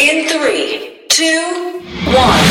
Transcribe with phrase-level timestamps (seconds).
[0.00, 2.46] In three, two, one.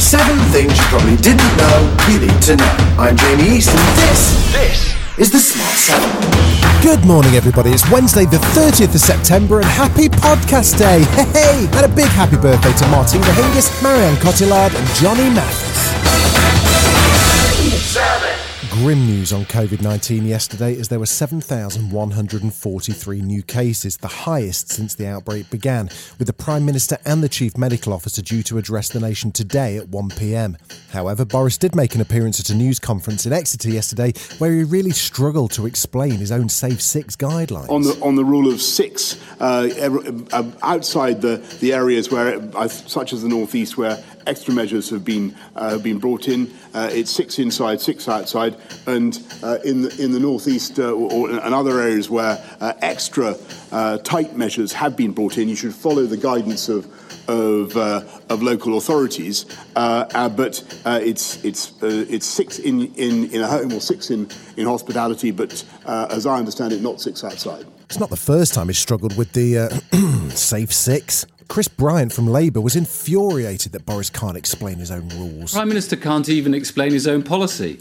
[0.00, 2.76] Seven things you probably didn't know you need to know.
[2.98, 6.82] I'm Jamie East, and this, this is the Smart Seven.
[6.82, 7.70] Good morning, everybody.
[7.70, 11.04] It's Wednesday, the 30th of September, and happy podcast day.
[11.14, 11.68] Hey, hey!
[11.78, 16.17] And a big happy birthday to Martina Hingis, Marion Cotillard, and Johnny Mathis.
[18.78, 24.94] Grim news on COVID 19 yesterday as there were 7,143 new cases, the highest since
[24.94, 28.88] the outbreak began, with the Prime Minister and the Chief Medical Officer due to address
[28.88, 30.54] the nation today at 1pm.
[30.92, 34.62] However, Boris did make an appearance at a news conference in Exeter yesterday where he
[34.62, 37.68] really struggled to explain his own Safe Six guidelines.
[37.70, 42.40] on the on the rule of six uh, er- uh, outside the the areas where
[42.54, 46.52] uh, such as the northeast where extra measures have been uh, have been brought in
[46.74, 48.54] uh, it's six inside six outside
[48.86, 52.72] and uh, in the in the northeast uh, or, or and other areas where uh,
[52.80, 53.36] extra
[53.72, 56.86] uh, tight measures have been brought in you should follow the guidance of
[57.28, 59.44] of, uh, of local authorities,
[59.76, 63.80] uh, uh, but uh, it's it's uh, it's six in, in, in a home or
[63.80, 67.66] six in, in hospitality, but uh, as I understand it, not six outside.
[67.84, 71.26] It's not the first time he's struggled with the uh, Safe Six.
[71.48, 75.54] Chris Bryant from Labour was infuriated that Boris can't explain his own rules.
[75.54, 77.80] Prime Minister can't even explain his own policy.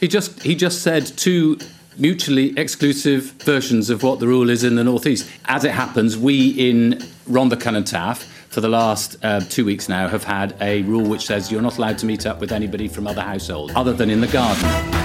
[0.00, 1.58] He just he just said two
[1.96, 5.28] mutually exclusive versions of what the rule is in the northeast.
[5.46, 6.92] As it happens, we in
[7.28, 11.26] Rhondda and Taff for the last uh, two weeks now have had a rule which
[11.26, 14.20] says you're not allowed to meet up with anybody from other households other than in
[14.20, 14.97] the garden.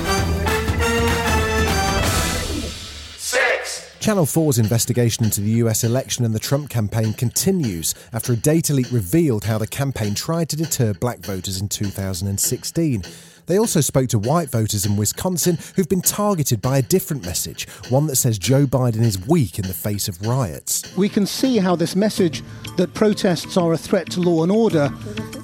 [4.03, 8.73] Channel 4's investigation into the US election and the Trump campaign continues after a data
[8.73, 13.03] leak revealed how the campaign tried to deter black voters in 2016.
[13.45, 17.65] They also spoke to white voters in Wisconsin who've been targeted by a different message,
[17.87, 20.83] one that says Joe Biden is weak in the face of riots.
[20.97, 22.43] we can see how this message
[22.75, 24.89] that protests are a threat to law and order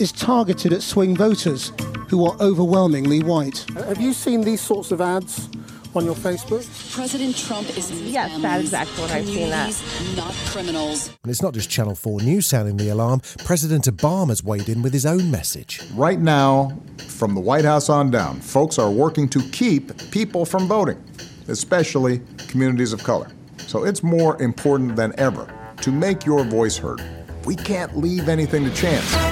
[0.01, 1.71] is targeted at swing voters
[2.09, 3.65] who are overwhelmingly white.
[3.75, 5.47] Have you seen these sorts of ads
[5.95, 6.65] on your Facebook?
[6.93, 9.73] President Trump is in Yes, that is exactly what I've seen that.
[10.15, 11.09] not criminals.
[11.23, 14.93] And it's not just Channel 4 News sounding the alarm, President Obama's weighed in with
[14.93, 15.81] his own message.
[15.93, 20.67] Right now, from the White House on down, folks are working to keep people from
[20.67, 21.03] voting,
[21.47, 23.29] especially communities of color.
[23.57, 27.01] So it's more important than ever to make your voice heard.
[27.45, 29.28] We can't leave anything to chance.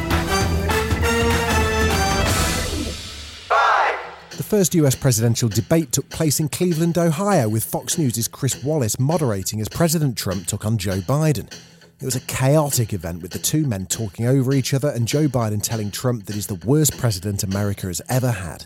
[4.47, 9.59] First US presidential debate took place in Cleveland, Ohio, with Fox News' Chris Wallace moderating
[9.59, 11.53] as President Trump took on Joe Biden.
[11.99, 15.27] It was a chaotic event with the two men talking over each other and Joe
[15.27, 18.65] Biden telling Trump that he's the worst president America has ever had.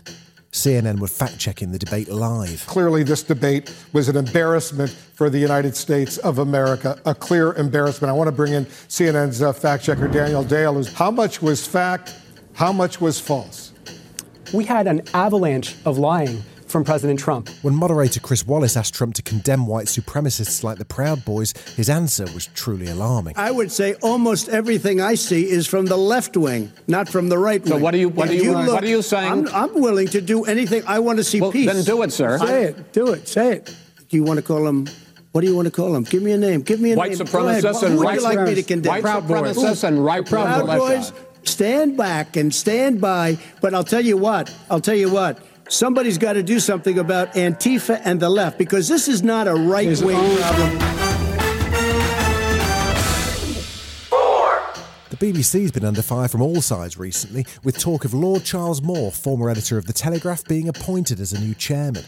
[0.52, 2.64] CNN were fact checking the debate live.
[2.68, 8.08] Clearly, this debate was an embarrassment for the United States of America, a clear embarrassment.
[8.08, 11.66] I want to bring in CNN's uh, fact checker, Daniel Dale, who's how much was
[11.66, 12.14] fact,
[12.52, 13.71] how much was false?
[14.52, 17.48] We had an avalanche of lying from President Trump.
[17.62, 21.88] When moderator Chris Wallace asked Trump to condemn white supremacists like the Proud Boys, his
[21.90, 23.34] answer was truly alarming.
[23.36, 27.38] I would say almost everything I see is from the left wing, not from the
[27.38, 27.72] right wing.
[27.72, 29.30] So what are you- what are you- what are you saying?
[29.30, 30.82] I'm, I'm willing to do anything.
[30.86, 31.70] I want to see Well, peace.
[31.72, 32.38] then do it, sir.
[32.38, 32.92] Say it.
[32.92, 33.28] Do it.
[33.28, 33.66] Say it.
[34.08, 34.86] Do you want to call him?
[35.32, 36.04] What do you want to call him?
[36.04, 36.60] Give me a name.
[36.60, 37.18] Give me a White name.
[37.18, 37.82] Go supremacists ahead.
[37.84, 38.66] and Who would right you like me to supremacists.
[38.68, 38.92] condemn?
[38.92, 40.78] White supremacists and right Proud supremacists.
[40.78, 41.12] Boys.
[41.44, 43.38] Stand back and stand by.
[43.60, 44.54] But I'll tell you what.
[44.70, 45.38] I'll tell you what.
[45.68, 49.54] Somebody's got to do something about Antifa and the left because this is not a
[49.54, 50.78] right wing problem.
[55.10, 59.12] The BBC's been under fire from all sides recently, with talk of Lord Charles Moore,
[59.12, 62.04] former editor of The Telegraph, being appointed as a new chairman.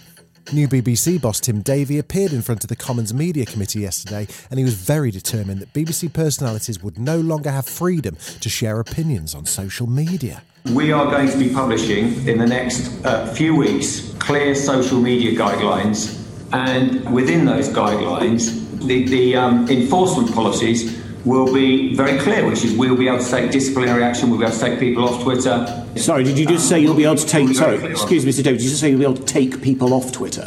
[0.53, 4.59] New BBC boss Tim Davie appeared in front of the Commons Media Committee yesterday, and
[4.59, 9.35] he was very determined that BBC personalities would no longer have freedom to share opinions
[9.35, 10.43] on social media.
[10.73, 15.39] We are going to be publishing in the next uh, few weeks clear social media
[15.39, 22.65] guidelines, and within those guidelines, the, the um, enforcement policies will be very clear, which
[22.65, 25.23] is we'll be able to take disciplinary action, we'll be able to take people off
[25.23, 25.87] Twitter.
[25.97, 27.49] Sorry, did you just say you'll be able to take?
[27.55, 28.43] Sorry, excuse me, Mr.
[28.45, 28.59] Davie.
[28.59, 30.47] Did you just say you'll be able to take people off Twitter?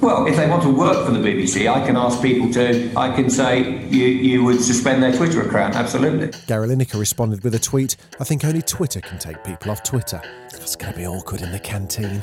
[0.00, 2.90] Well, if they want to work for the BBC, I can ask people to.
[2.96, 5.74] I can say you, you would suspend their Twitter account.
[5.74, 6.30] Absolutely.
[6.46, 10.22] Gary Lineker responded with a tweet I think only Twitter can take people off Twitter.
[10.52, 12.22] That's going to be awkward in the canteen.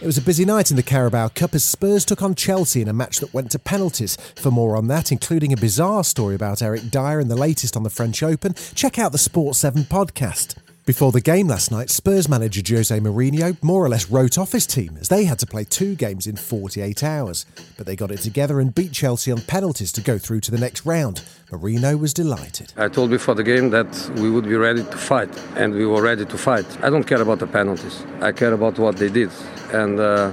[0.00, 2.86] It was a busy night in the Carabao Cup as Spurs took on Chelsea in
[2.86, 4.16] a match that went to penalties.
[4.36, 7.82] For more on that, including a bizarre story about Eric Dier and the latest on
[7.82, 10.54] the French Open, check out the Sport 7 podcast.
[10.88, 14.66] Before the game last night, Spurs manager Jose Mourinho more or less wrote off his
[14.66, 17.44] team as they had to play two games in 48 hours.
[17.76, 20.56] But they got it together and beat Chelsea on penalties to go through to the
[20.56, 21.22] next round.
[21.50, 22.72] Mourinho was delighted.
[22.78, 26.00] I told before the game that we would be ready to fight, and we were
[26.00, 26.64] ready to fight.
[26.82, 28.02] I don't care about the penalties.
[28.22, 29.30] I care about what they did,
[29.74, 30.32] and uh,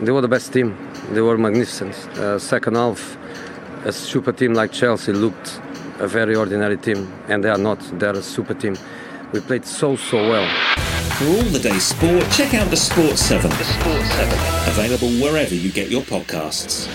[0.00, 0.76] they were the best team.
[1.12, 1.94] They were magnificent.
[2.18, 3.16] Uh, second half,
[3.84, 5.60] a super team like Chelsea looked
[6.00, 7.78] a very ordinary team, and they are not.
[8.00, 8.76] They're a super team.
[9.32, 10.48] We played so so well.
[11.18, 13.50] For all the day's sport, check out the Sport 7.
[13.50, 14.38] The Sport 7.
[14.68, 16.86] Available wherever you get your podcasts.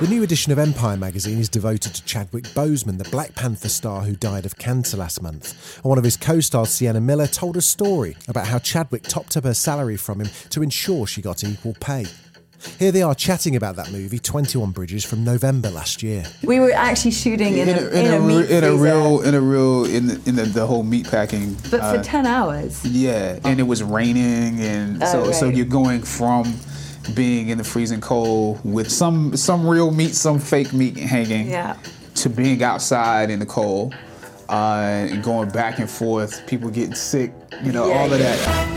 [0.00, 4.02] The new edition of Empire magazine is devoted to Chadwick Boseman, the Black Panther star
[4.02, 5.76] who died of cancer last month.
[5.76, 9.36] And one of his co stars, Sienna Miller, told a story about how Chadwick topped
[9.36, 12.06] up her salary from him to ensure she got equal pay.
[12.78, 16.24] Here they are chatting about that movie, 21 Bridges, from November last year.
[16.42, 19.40] We were actually shooting in, a, in a, re- meat in a real in a
[19.40, 21.54] real in the, in the, the whole meat packing.
[21.70, 22.84] but for uh, 10 hours.
[22.84, 26.54] Yeah, and it was raining, and Oh, so so you're going from
[27.14, 31.76] being in the freezing cold with some some real meat, some fake meat hanging, Yeah.
[32.16, 33.94] to being outside in the cold,
[34.50, 34.52] uh,
[35.10, 37.32] and going back and forth, people getting sick,
[37.64, 38.36] you know, Yeah, all of yeah.
[38.36, 38.69] that.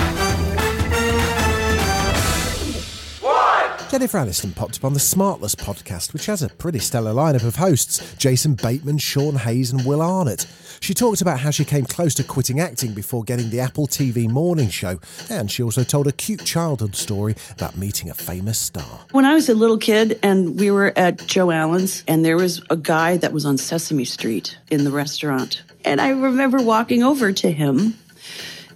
[3.94, 7.58] Jennifer Aniston popped up on the Smartless podcast, which has a pretty stellar lineup of
[7.58, 10.48] hosts Jason Bateman, Sean Hayes, and Will Arnett.
[10.80, 14.28] She talked about how she came close to quitting acting before getting the Apple TV
[14.28, 15.00] morning show,
[15.30, 19.06] and she also told a cute childhood story about meeting a famous star.
[19.12, 22.64] When I was a little kid and we were at Joe Allen's, and there was
[22.72, 25.62] a guy that was on Sesame Street in the restaurant.
[25.86, 27.94] And I remember walking over to him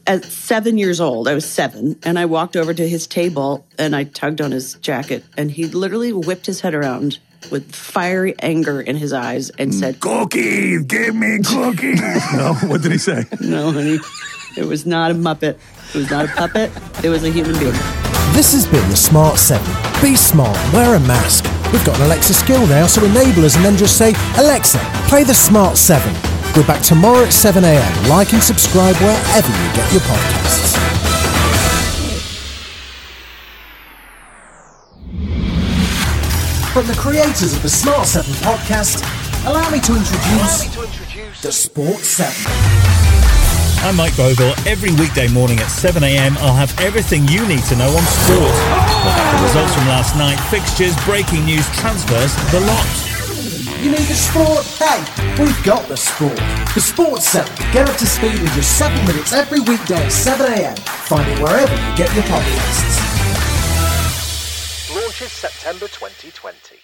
[0.07, 1.27] at seven years old.
[1.27, 4.75] I was seven, and I walked over to his table and I tugged on his
[4.75, 7.19] jacket, and he literally whipped his head around
[7.51, 12.01] with fiery anger in his eyes and said, Cookies, give me cookies.
[12.33, 13.25] no, what did he say?
[13.41, 13.99] No, honey,
[14.57, 15.57] it was not a Muppet.
[15.89, 16.71] It was not a puppet.
[17.03, 17.71] It was a human being.
[18.33, 19.65] This has been the Smart 7.
[20.01, 21.45] Be smart, wear a mask.
[21.71, 25.23] We've got an Alexa skill now, so enable us and then just say, Alexa, play
[25.23, 26.26] the Smart 7.
[26.57, 28.09] We're back tomorrow at 7am.
[28.09, 30.73] Like and subscribe wherever you get your podcasts.
[36.73, 39.05] From the creators of the Smart 7 podcast,
[39.45, 42.51] allow me to introduce, the Sport 7.
[43.85, 44.55] I'm Mike Bogle.
[44.65, 48.55] Every weekday morning at 7am, I'll have everything you need to know on sport.
[49.37, 53.06] The results from last night, fixtures, breaking news, transfers, the lot.
[53.81, 54.65] You need the sport?
[54.79, 54.99] Hey,
[55.41, 56.35] we've got the sport.
[56.73, 57.47] The Sports 7.
[57.71, 60.79] Get up to speed in just 7 minutes every weekday at 7am.
[60.79, 62.97] Find it wherever you get your podcasts.
[64.95, 66.77] Launches September 2020.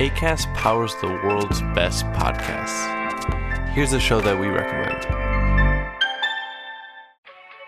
[0.00, 3.70] ACAST powers the world's best podcasts.
[3.70, 5.19] Here's a show that we recommend.